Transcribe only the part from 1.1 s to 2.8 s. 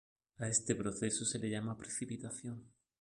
se le llama precipitación.